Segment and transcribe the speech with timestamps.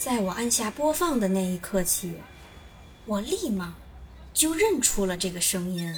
[0.00, 2.14] 在我按下播放的那一刻起，
[3.04, 3.74] 我立马
[4.32, 5.94] 就认出了这个声音，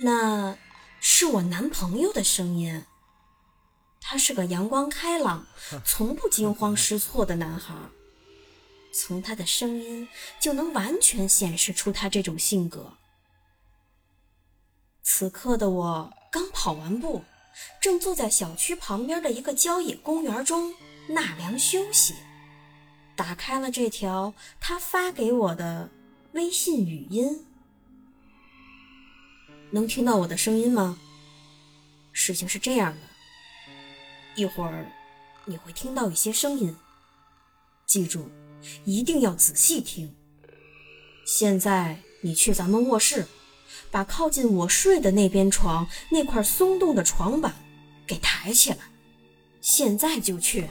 [0.00, 0.58] 那
[1.00, 2.84] 是我男朋友的声音。
[4.02, 5.46] 他是个阳光开朗、
[5.82, 7.74] 从不惊慌失措的男孩，
[8.92, 10.06] 从他的声音
[10.38, 12.98] 就能完全显示出他这种性格。
[15.02, 17.24] 此刻的我刚跑完步，
[17.80, 20.74] 正坐在小区旁边的一个郊野公园中
[21.08, 22.14] 纳凉休息。
[23.22, 25.88] 打开了这条他发给我的
[26.32, 27.46] 微信语音，
[29.70, 30.98] 能听到我的声音吗？
[32.10, 33.00] 事情是这样的，
[34.34, 34.90] 一会儿
[35.44, 36.76] 你会听到一些声音，
[37.86, 38.28] 记住，
[38.84, 40.12] 一定要仔细听。
[41.24, 43.28] 现在你去咱们卧室，
[43.92, 47.54] 把靠近我睡的那边床那块松动的床板
[48.04, 48.78] 给抬起来，
[49.60, 50.66] 现在就去。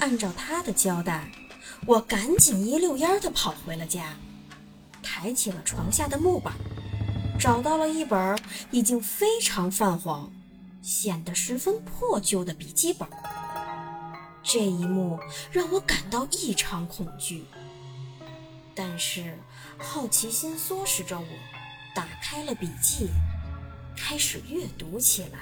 [0.00, 1.30] 按照他的交代，
[1.86, 4.14] 我赶紧一溜烟的跑回了家，
[5.02, 6.54] 抬起了床下的木板，
[7.38, 8.38] 找到了一本
[8.70, 10.30] 已经非常泛黄、
[10.82, 13.08] 显得十分破旧的笔记本。
[14.42, 15.18] 这一幕
[15.50, 17.44] 让我感到异常恐惧，
[18.74, 19.36] 但是
[19.76, 21.26] 好奇心唆使着我，
[21.94, 23.08] 打开了笔记，
[23.96, 25.40] 开始阅读起来。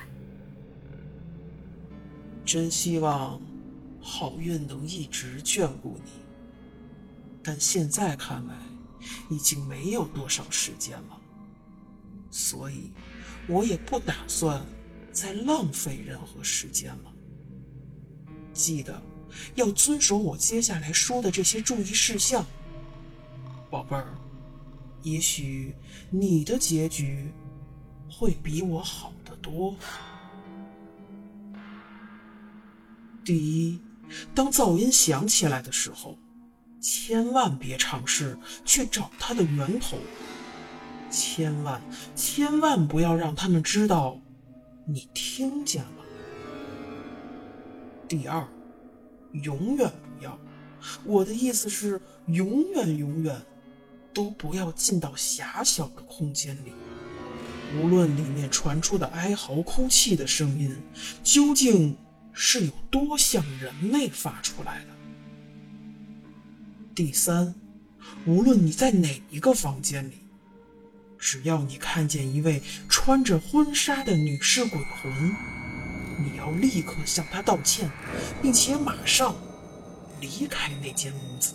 [2.45, 3.39] 真希望。
[4.09, 6.12] 好运能一直眷顾你，
[7.43, 8.55] 但现在看来
[9.29, 11.21] 已经没有多少时间了，
[12.31, 12.93] 所以
[13.49, 14.65] 我也不打算
[15.11, 17.12] 再浪费任何时间了。
[18.53, 19.03] 记得
[19.56, 22.47] 要遵守我接下来说的这些注意事项，
[23.69, 24.16] 宝贝儿。
[25.03, 25.75] 也许
[26.11, 27.33] 你的结局
[28.09, 29.75] 会比我好得多。
[33.25, 33.81] 第一。
[34.34, 36.17] 当噪音响起来的时候，
[36.81, 39.99] 千万别尝试去找它的源头，
[41.11, 41.81] 千万
[42.15, 44.21] 千万不要让他们知道
[44.87, 45.91] 你听见了。
[48.09, 48.47] 第二，
[49.33, 50.39] 永远不要，
[51.05, 53.41] 我的意思是永远永远
[54.15, 56.72] 都不要进到狭小的空间里，
[57.81, 60.77] 无论里面传出的哀嚎、哭泣的声音
[61.22, 61.97] 究竟。
[62.38, 64.91] 是有多像人类发出来的。
[66.94, 67.54] 第三，
[68.26, 70.19] 无论你在哪一个房间里，
[71.19, 75.34] 只要你看见一位穿着婚纱的女士鬼魂，
[76.19, 77.91] 你要立刻向她道歉，
[78.42, 79.34] 并且马上
[80.20, 81.54] 离开那间屋子。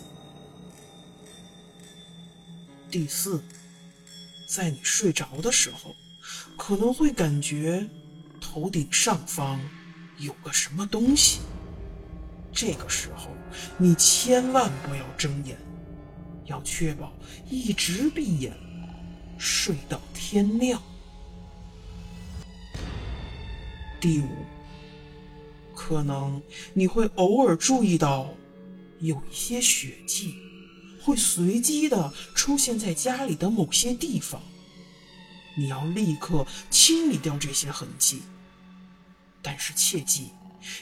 [2.90, 3.40] 第四，
[4.48, 5.94] 在你睡着的时候，
[6.58, 7.88] 可能会感觉
[8.40, 9.60] 头顶上方。
[10.22, 11.40] 有个什么东西，
[12.52, 13.28] 这个时候
[13.76, 15.58] 你千万不要睁眼，
[16.46, 17.12] 要确保
[17.50, 18.56] 一直闭眼
[19.36, 20.80] 睡到天亮。
[24.00, 24.28] 第五，
[25.74, 26.40] 可能
[26.72, 28.32] 你会偶尔注意到
[29.00, 30.36] 有一些血迹
[31.02, 34.40] 会随机的出现在家里的某些地方，
[35.56, 38.22] 你要立刻清理掉这些痕迹。
[39.42, 40.30] 但是切记，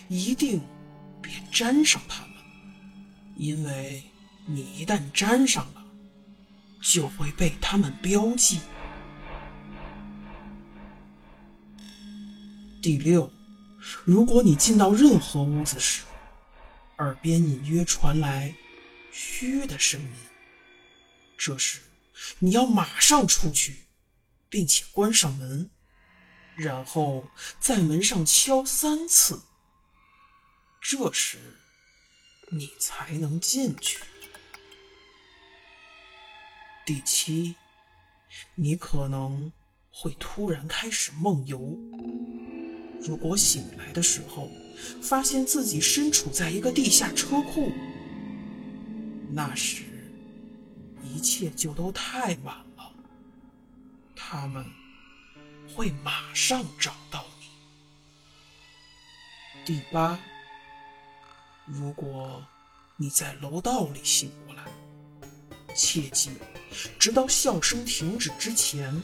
[0.08, 0.60] 一定
[1.22, 2.34] 别沾上它们，
[3.36, 4.04] 因为
[4.46, 5.82] 你一旦沾上了，
[6.82, 8.60] 就会被它们标记。
[12.82, 13.30] 第六，
[14.04, 16.02] 如果你进到任何屋子时，
[16.98, 18.54] 耳边隐约传来
[19.10, 20.08] “嘘”的声音，
[21.38, 21.80] 这时
[22.38, 23.84] 你要马上出去，
[24.50, 25.70] 并且关上门。
[26.60, 27.24] 然后
[27.58, 29.40] 在门上敲三次，
[30.78, 31.38] 这时
[32.50, 34.02] 你才能进去。
[36.84, 37.54] 第七，
[38.56, 39.50] 你可能
[39.90, 41.78] 会突然开始梦游。
[43.00, 44.50] 如果醒来的时候
[45.00, 47.72] 发现自己身处在一个地下车库，
[49.30, 49.84] 那时
[51.02, 52.92] 一切就都太晚了。
[54.14, 54.79] 他们。
[55.74, 57.46] 会马上找到你。
[59.64, 60.18] 第八，
[61.66, 62.44] 如果
[62.96, 64.64] 你在楼道里醒过来，
[65.74, 66.30] 切记，
[66.98, 69.02] 直到笑声停止之前，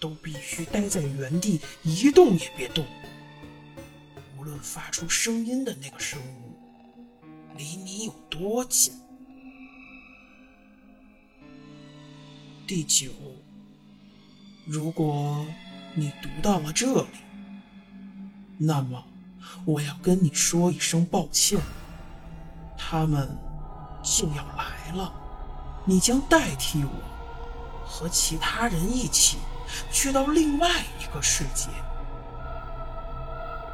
[0.00, 2.84] 都必须待在原地，一动也别动。
[4.36, 6.58] 无论发出声音的那个生物
[7.56, 8.92] 离你有多近。
[12.66, 13.10] 第九，
[14.66, 15.46] 如果
[15.94, 17.08] 你读到了这里，
[18.58, 19.04] 那么
[19.64, 21.58] 我要跟你说一声抱歉。
[22.76, 23.28] 他们
[24.02, 25.12] 就要来了，
[25.84, 29.38] 你将代替我和其他人一起
[29.90, 30.68] 去到另外
[31.00, 31.68] 一个世界。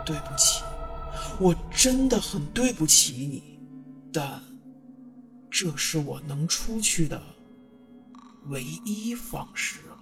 [0.05, 0.62] 对不起，
[1.38, 3.61] 我真的很对不起你，
[4.12, 4.41] 但
[5.50, 7.21] 这是我能出去的。
[8.47, 9.98] 唯一方式了。